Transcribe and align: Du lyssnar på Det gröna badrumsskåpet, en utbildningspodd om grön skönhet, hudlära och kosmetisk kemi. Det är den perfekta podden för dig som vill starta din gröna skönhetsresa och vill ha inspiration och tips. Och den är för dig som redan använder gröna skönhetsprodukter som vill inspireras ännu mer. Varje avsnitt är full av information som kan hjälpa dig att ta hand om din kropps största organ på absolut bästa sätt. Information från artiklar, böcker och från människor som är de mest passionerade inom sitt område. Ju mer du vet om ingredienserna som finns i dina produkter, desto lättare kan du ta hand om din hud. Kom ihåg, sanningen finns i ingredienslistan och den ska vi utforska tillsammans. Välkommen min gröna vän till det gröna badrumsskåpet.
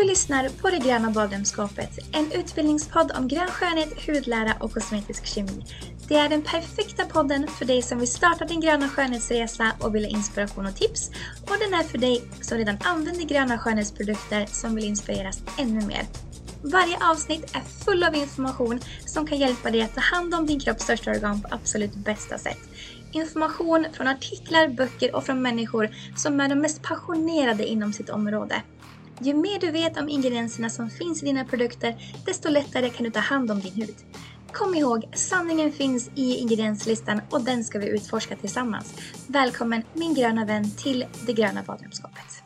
Du 0.00 0.06
lyssnar 0.06 0.48
på 0.48 0.70
Det 0.70 0.78
gröna 0.78 1.10
badrumsskåpet, 1.10 1.98
en 2.12 2.32
utbildningspodd 2.32 3.12
om 3.18 3.28
grön 3.28 3.48
skönhet, 3.48 4.06
hudlära 4.06 4.54
och 4.60 4.72
kosmetisk 4.72 5.26
kemi. 5.26 5.64
Det 6.08 6.14
är 6.14 6.28
den 6.28 6.42
perfekta 6.42 7.04
podden 7.04 7.48
för 7.48 7.64
dig 7.64 7.82
som 7.82 7.98
vill 7.98 8.08
starta 8.08 8.44
din 8.44 8.60
gröna 8.60 8.88
skönhetsresa 8.88 9.72
och 9.80 9.94
vill 9.94 10.04
ha 10.04 10.10
inspiration 10.10 10.66
och 10.66 10.76
tips. 10.76 11.10
Och 11.42 11.56
den 11.60 11.74
är 11.74 11.82
för 11.82 11.98
dig 11.98 12.22
som 12.40 12.58
redan 12.58 12.78
använder 12.80 13.24
gröna 13.24 13.58
skönhetsprodukter 13.58 14.46
som 14.46 14.74
vill 14.74 14.84
inspireras 14.84 15.42
ännu 15.58 15.86
mer. 15.86 16.02
Varje 16.62 17.10
avsnitt 17.10 17.56
är 17.56 17.84
full 17.84 18.04
av 18.04 18.14
information 18.14 18.80
som 19.06 19.26
kan 19.26 19.38
hjälpa 19.38 19.70
dig 19.70 19.82
att 19.82 19.94
ta 19.94 20.00
hand 20.00 20.34
om 20.34 20.46
din 20.46 20.60
kropps 20.60 20.82
största 20.84 21.10
organ 21.10 21.42
på 21.42 21.48
absolut 21.50 21.94
bästa 21.94 22.38
sätt. 22.38 22.60
Information 23.12 23.86
från 23.92 24.06
artiklar, 24.06 24.68
böcker 24.68 25.14
och 25.16 25.24
från 25.24 25.42
människor 25.42 25.90
som 26.16 26.40
är 26.40 26.48
de 26.48 26.54
mest 26.54 26.82
passionerade 26.82 27.66
inom 27.66 27.92
sitt 27.92 28.10
område. 28.10 28.62
Ju 29.20 29.34
mer 29.34 29.60
du 29.60 29.70
vet 29.70 29.96
om 29.96 30.08
ingredienserna 30.08 30.70
som 30.70 30.90
finns 30.90 31.22
i 31.22 31.26
dina 31.26 31.44
produkter, 31.44 31.96
desto 32.26 32.48
lättare 32.48 32.90
kan 32.90 33.04
du 33.04 33.10
ta 33.10 33.20
hand 33.20 33.50
om 33.50 33.60
din 33.60 33.72
hud. 33.74 33.96
Kom 34.52 34.74
ihåg, 34.74 35.08
sanningen 35.14 35.72
finns 35.72 36.10
i 36.14 36.36
ingredienslistan 36.36 37.20
och 37.30 37.44
den 37.44 37.64
ska 37.64 37.78
vi 37.78 37.88
utforska 37.88 38.36
tillsammans. 38.36 38.94
Välkommen 39.26 39.82
min 39.92 40.14
gröna 40.14 40.44
vän 40.44 40.70
till 40.76 41.04
det 41.26 41.32
gröna 41.32 41.62
badrumsskåpet. 41.62 42.45